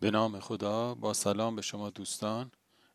به 0.00 0.10
نام 0.10 0.40
خدا 0.40 0.94
با 0.94 1.14
سلام 1.14 1.56
به 1.56 1.62
شما 1.62 1.90
دوستان. 1.90 2.50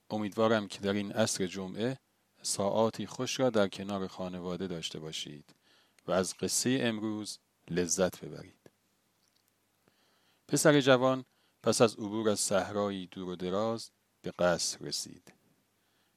امیدوارم 0.10 0.68
که 0.68 0.80
در 0.80 0.94
این 0.94 1.12
عصر 1.12 1.48
جمعه 1.48 2.00
ساعاتی 2.42 3.06
خوش 3.06 3.40
را 3.40 3.50
در 3.50 3.68
کنار 3.68 4.08
خانواده 4.08 4.68
داشته 4.68 5.00
باشید 5.00 5.56
و 6.08 6.12
از 6.12 6.34
قصه 6.38 6.80
امروز 6.82 7.40
لذت 7.70 8.26
ببرید. 8.26 8.72
پسر 10.48 10.82
جوان 10.82 11.26
پس 11.64 11.82
از 11.82 11.96
عبور 11.96 12.30
از 12.30 12.40
صحرایی 12.40 13.08
دور 13.08 13.30
و 13.30 13.36
دراز 13.36 13.92
به 14.22 14.32
قصر 14.40 14.80
رسید. 14.80 15.34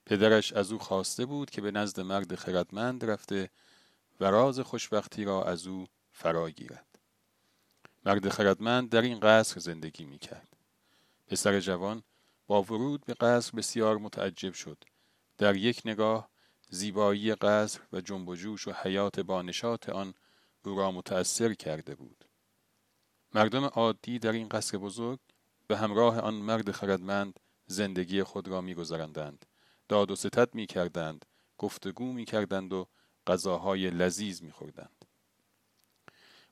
پدرش 0.07 0.53
از 0.53 0.73
او 0.73 0.79
خواسته 0.79 1.27
بود 1.27 1.51
که 1.51 1.61
به 1.61 1.71
نزد 1.71 2.01
مرد 2.01 2.35
خردمند 2.35 3.05
رفته 3.05 3.51
و 4.21 4.25
راز 4.25 4.61
خوشبختی 4.61 5.25
را 5.25 5.45
از 5.45 5.67
او 5.67 5.87
فرا 6.13 6.51
گیرد. 6.51 6.99
مرد 8.07 8.29
خردمند 8.29 8.91
در 8.91 9.03
این 9.03 9.21
قصر 9.21 9.61
زندگی 9.61 10.05
می 10.05 10.19
کرد 10.19 10.54
پسر 11.27 11.61
جوان 11.61 12.03
با 12.47 12.63
ورود 12.63 13.05
به 13.05 13.15
قصر 13.15 13.53
بسیار 13.57 13.99
متعجب 13.99 14.53
شد. 14.53 14.85
در 15.39 15.57
یک 15.57 15.83
نگاه 15.85 16.31
زیبایی 16.71 17.35
قصر 17.35 17.81
و 17.93 18.01
جنب 18.01 18.29
و 18.29 18.37
جوش 18.37 18.69
و 18.69 18.73
حیات 18.73 19.21
بانشات 19.21 19.89
آن 19.89 20.15
او 20.65 20.79
را 20.79 20.91
متأثر 20.91 21.55
کرده 21.55 21.95
بود. 21.95 22.25
مردم 23.35 23.65
عادی 23.65 24.19
در 24.19 24.33
این 24.33 24.49
قصر 24.49 24.79
بزرگ 24.79 25.19
به 25.67 25.77
همراه 25.77 26.21
آن 26.21 26.35
مرد 26.35 26.71
خردمند 26.71 27.41
زندگی 27.67 28.23
خود 28.23 28.49
را 28.49 28.61
میگذراندند. 28.61 29.47
داد 29.89 30.11
و 30.11 30.17
ستد 30.17 30.55
می‌کردند 30.55 31.25
گفتگو 31.59 32.13
می‌کردند 32.13 32.73
و 32.73 32.89
غذاهای 33.27 33.91
لذیذ 33.91 34.43
میخوردند. 34.43 35.05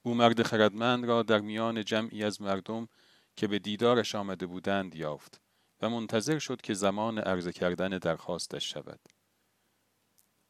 او 0.03 0.15
مرد 0.15 0.43
خردمند 0.43 1.05
را 1.05 1.23
در 1.23 1.41
میان 1.41 1.85
جمعی 1.85 2.25
از 2.25 2.43
مردم 2.43 2.89
که 3.37 3.47
به 3.47 3.59
دیدارش 3.59 4.15
آمده 4.15 4.47
بودند 4.47 4.95
یافت 4.95 5.41
و 5.83 5.91
منتظر 5.91 6.39
شد 6.39 6.61
که 6.61 6.75
زمان 6.75 7.19
عرضه 7.19 7.53
کردن 7.53 7.89
درخواستش 7.89 8.73
شود. 8.73 9.01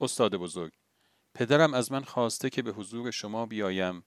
استاد 0.00 0.36
بزرگ 0.36 0.72
پدرم 1.34 1.74
از 1.74 1.92
من 1.92 2.04
خواسته 2.04 2.50
که 2.50 2.62
به 2.62 2.72
حضور 2.72 3.10
شما 3.10 3.46
بیایم 3.46 4.04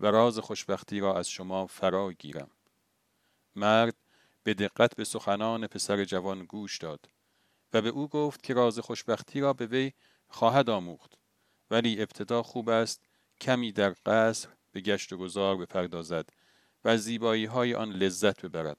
و 0.00 0.06
راز 0.06 0.38
خوشبختی 0.38 1.00
را 1.00 1.18
از 1.18 1.28
شما 1.28 1.66
فرا 1.66 2.12
گیرم. 2.12 2.50
مرد 3.56 3.94
به 4.42 4.54
دقت 4.54 4.96
به 4.96 5.04
سخنان 5.04 5.66
پسر 5.66 6.04
جوان 6.04 6.44
گوش 6.44 6.78
داد 6.78 7.08
و 7.72 7.82
به 7.82 7.88
او 7.88 8.08
گفت 8.08 8.42
که 8.42 8.54
راز 8.54 8.78
خوشبختی 8.78 9.40
را 9.40 9.52
به 9.52 9.66
وی 9.66 9.92
خواهد 10.28 10.70
آموخت 10.70 11.18
ولی 11.70 12.02
ابتدا 12.02 12.42
خوب 12.42 12.68
است 12.68 13.04
کمی 13.40 13.72
در 13.72 13.94
قصر 14.06 14.48
به 14.72 14.80
گشت 14.80 15.12
و 15.12 15.16
گذار 15.16 15.56
بپردازد 15.56 16.30
از 16.88 17.02
زیبایی 17.02 17.44
های 17.44 17.74
آن 17.74 17.92
لذت 17.92 18.46
ببرد 18.46 18.78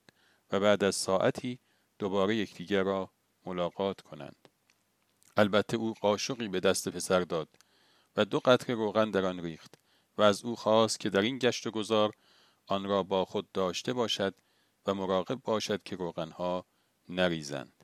و 0.51 0.59
بعد 0.59 0.83
از 0.83 0.95
ساعتی 0.95 1.59
دوباره 1.99 2.35
یکدیگر 2.35 2.83
را 2.83 3.11
ملاقات 3.45 4.01
کنند. 4.01 4.47
البته 5.37 5.77
او 5.77 5.93
قاشقی 5.93 6.47
به 6.47 6.59
دست 6.59 6.89
پسر 6.89 7.21
داد 7.21 7.49
و 8.15 8.25
دو 8.25 8.39
قطره 8.39 8.75
روغن 8.75 9.11
در 9.11 9.25
آن 9.25 9.39
ریخت 9.39 9.75
و 10.17 10.21
از 10.21 10.43
او 10.43 10.55
خواست 10.55 10.99
که 10.99 11.09
در 11.09 11.21
این 11.21 11.37
گشت 11.37 11.67
و 11.67 11.71
گذار 11.71 12.13
آن 12.67 12.83
را 12.85 13.03
با 13.03 13.25
خود 13.25 13.51
داشته 13.51 13.93
باشد 13.93 14.35
و 14.85 14.93
مراقب 14.93 15.41
باشد 15.43 15.83
که 15.83 15.95
روغنها 15.95 16.65
نریزند. 17.09 17.83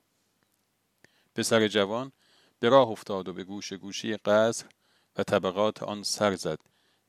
پسر 1.35 1.67
جوان 1.67 2.11
به 2.59 2.69
راه 2.69 2.87
افتاد 2.87 3.27
و 3.27 3.33
به 3.33 3.43
گوش 3.43 3.73
گوشی 3.73 4.17
قصر 4.17 4.65
و 5.17 5.23
طبقات 5.23 5.83
آن 5.83 6.03
سر 6.03 6.35
زد 6.35 6.59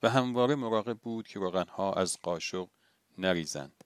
و 0.02 0.10
همواره 0.10 0.54
مراقب 0.54 0.98
بود 0.98 1.28
که 1.28 1.38
روغنها 1.38 1.92
از 1.92 2.18
قاشق 2.22 2.68
نریزند. 3.18 3.84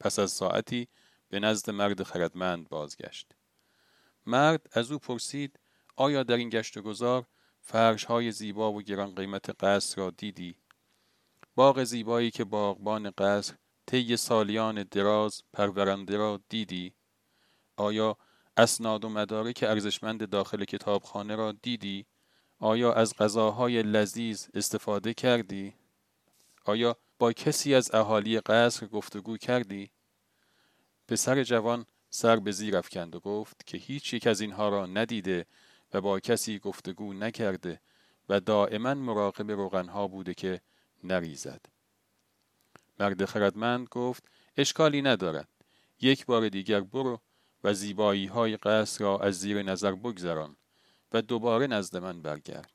پس 0.00 0.18
از 0.18 0.32
ساعتی 0.32 0.88
به 1.28 1.40
نزد 1.40 1.70
مرد 1.70 2.02
خردمند 2.02 2.68
بازگشت. 2.68 3.34
مرد 4.26 4.68
از 4.72 4.92
او 4.92 4.98
پرسید 4.98 5.60
آیا 5.96 6.22
در 6.22 6.36
این 6.36 6.48
گشت 6.48 6.76
و 6.76 6.82
گذار 6.82 7.26
فرش 7.60 8.04
های 8.04 8.32
زیبا 8.32 8.72
و 8.72 8.82
گران 8.82 9.14
قیمت 9.14 9.64
قصر 9.64 10.02
را 10.02 10.10
دیدی؟ 10.10 10.56
باغ 11.54 11.84
زیبایی 11.84 12.30
که 12.30 12.44
باغبان 12.44 13.10
قصر 13.10 13.54
طی 13.86 14.16
سالیان 14.16 14.82
دراز 14.82 15.42
پرورنده 15.52 16.16
را 16.16 16.40
دیدی؟ 16.48 16.94
آیا 17.76 18.16
اسناد 18.56 19.04
و 19.04 19.08
مدارک 19.08 19.64
ارزشمند 19.68 20.30
داخل 20.30 20.64
کتابخانه 20.64 21.36
را 21.36 21.52
دیدی؟ 21.52 22.06
آیا 22.58 22.92
از 22.92 23.14
غذاهای 23.14 23.82
لذیذ 23.82 24.46
استفاده 24.54 25.14
کردی؟ 25.14 25.74
آیا 26.64 26.96
با 27.22 27.32
کسی 27.32 27.74
از 27.74 27.94
اهالی 27.94 28.40
قصر 28.40 28.86
گفتگو 28.86 29.36
کردی؟ 29.36 29.90
پسر 31.08 31.42
جوان 31.42 31.86
سر 32.10 32.36
به 32.36 32.52
زیر 32.52 32.76
افکند 32.76 33.14
و 33.14 33.20
گفت 33.20 33.66
که 33.66 33.78
هیچ 33.78 34.14
یک 34.14 34.26
از 34.26 34.40
اینها 34.40 34.68
را 34.68 34.86
ندیده 34.86 35.46
و 35.92 36.00
با 36.00 36.20
کسی 36.20 36.58
گفتگو 36.58 37.12
نکرده 37.12 37.80
و 38.28 38.40
دائما 38.40 38.94
مراقب 38.94 39.50
روغنها 39.50 40.08
بوده 40.08 40.34
که 40.34 40.60
نریزد. 41.04 41.60
مرد 43.00 43.24
خردمند 43.24 43.88
گفت 43.90 44.24
اشکالی 44.56 45.02
ندارد. 45.02 45.48
یک 46.00 46.26
بار 46.26 46.48
دیگر 46.48 46.80
برو 46.80 47.20
و 47.64 47.74
زیبایی 47.74 48.26
های 48.26 48.56
قصر 48.56 49.04
را 49.04 49.18
از 49.18 49.40
زیر 49.40 49.62
نظر 49.62 49.92
بگذران 49.92 50.56
و 51.12 51.22
دوباره 51.22 51.66
نزد 51.66 51.96
من 51.96 52.22
برگرد. 52.22 52.70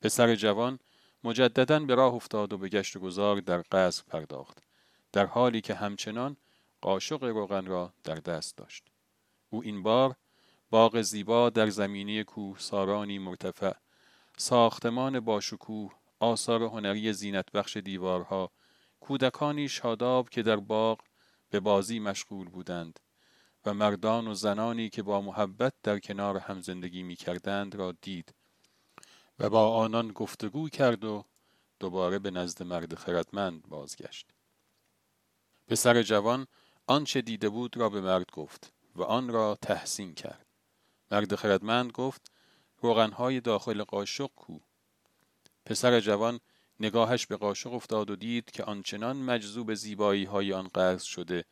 پسر 0.00 0.34
جوان 0.34 0.78
مجددا 1.24 1.80
به 1.80 1.94
راه 1.94 2.14
افتاد 2.14 2.52
و 2.52 2.58
به 2.58 2.68
گشت 2.68 2.96
و 2.96 3.00
گذار 3.00 3.40
در 3.40 3.64
قصر 3.72 4.02
پرداخت. 4.06 4.62
در 5.12 5.26
حالی 5.26 5.60
که 5.60 5.74
همچنان 5.74 6.36
قاشق 6.80 7.24
روغن 7.24 7.66
را 7.66 7.92
در 8.04 8.14
دست 8.14 8.56
داشت. 8.56 8.84
او 9.50 9.62
این 9.62 9.82
بار 9.82 10.16
باغ 10.70 11.00
زیبا 11.02 11.50
در 11.50 11.68
زمینی 11.68 12.24
کوه 12.24 12.58
سارانی 12.58 13.18
مرتفع 13.18 13.72
ساختمان 14.36 15.20
باشکوه 15.20 15.92
آثار 16.20 16.62
هنری 16.62 17.12
زینت 17.12 17.52
بخش 17.52 17.76
دیوارها 17.76 18.50
کودکانی 19.00 19.68
شاداب 19.68 20.28
که 20.28 20.42
در 20.42 20.56
باغ 20.56 21.00
به 21.50 21.60
بازی 21.60 21.98
مشغول 21.98 22.48
بودند 22.48 23.00
و 23.66 23.74
مردان 23.74 24.28
و 24.28 24.34
زنانی 24.34 24.88
که 24.88 25.02
با 25.02 25.20
محبت 25.20 25.72
در 25.82 25.98
کنار 25.98 26.36
هم 26.36 26.60
زندگی 26.60 27.02
می 27.02 27.16
کردند 27.16 27.74
را 27.74 27.92
دید. 28.02 28.34
و 29.38 29.50
با 29.50 29.76
آنان 29.76 30.12
گفتگو 30.12 30.68
کرد 30.68 31.04
و 31.04 31.24
دوباره 31.80 32.18
به 32.18 32.30
نزد 32.30 32.62
مرد 32.62 32.94
خردمند 32.94 33.68
بازگشت. 33.68 34.26
پسر 35.68 36.02
جوان 36.02 36.46
آنچه 36.86 37.20
دیده 37.20 37.48
بود 37.48 37.76
را 37.76 37.88
به 37.88 38.00
مرد 38.00 38.30
گفت 38.32 38.72
و 38.96 39.02
آن 39.02 39.28
را 39.28 39.58
تحسین 39.62 40.14
کرد. 40.14 40.46
مرد 41.10 41.34
خردمند 41.34 41.92
گفت 41.92 42.32
روغنهای 42.80 43.40
داخل 43.40 43.84
قاشق 43.84 44.30
کو. 44.36 44.58
پسر 45.66 46.00
جوان 46.00 46.40
نگاهش 46.80 47.26
به 47.26 47.36
قاشق 47.36 47.72
افتاد 47.72 48.10
و 48.10 48.16
دید 48.16 48.50
که 48.50 48.64
آنچنان 48.64 49.16
مجذوب 49.16 49.74
زیبایی 49.74 50.24
های 50.24 50.52
آن 50.52 50.68
قرض 50.68 51.02
شده 51.02 51.44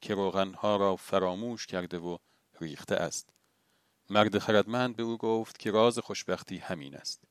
که 0.00 0.14
روغنها 0.14 0.76
را 0.76 0.96
فراموش 0.96 1.66
کرده 1.66 1.98
و 1.98 2.16
ریخته 2.60 2.94
است. 2.94 3.30
مرد 4.10 4.38
خردمند 4.38 4.96
به 4.96 5.02
او 5.02 5.18
گفت 5.18 5.58
که 5.58 5.70
راز 5.70 5.98
خوشبختی 5.98 6.58
همین 6.58 6.96
است. 6.96 7.29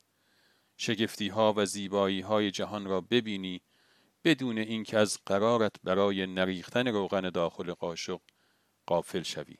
شگفتی 0.81 1.27
ها 1.27 1.53
و 1.57 1.65
زیبایی 1.65 2.21
های 2.21 2.51
جهان 2.51 2.85
را 2.85 3.01
ببینی 3.01 3.61
بدون 4.23 4.57
اینکه 4.57 4.97
از 4.97 5.19
قرارت 5.25 5.75
برای 5.83 6.27
نریختن 6.27 6.87
روغن 6.87 7.29
داخل 7.29 7.73
قاشق 7.73 8.21
قافل 8.85 9.23
شوی. 9.23 9.57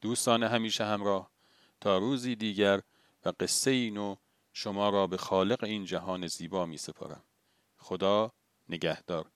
دوستان 0.00 0.42
همیشه 0.42 0.84
همراه 0.84 1.30
تا 1.80 1.98
روزی 1.98 2.36
دیگر 2.36 2.80
و 3.24 3.32
قصه 3.40 3.70
اینو 3.70 4.16
شما 4.52 4.88
را 4.88 5.06
به 5.06 5.16
خالق 5.16 5.64
این 5.64 5.84
جهان 5.84 6.26
زیبا 6.26 6.66
می 6.66 6.76
سپارم. 6.76 7.24
خدا 7.76 8.32
نگهدار. 8.68 9.30